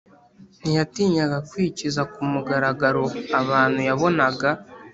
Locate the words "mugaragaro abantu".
2.31-3.79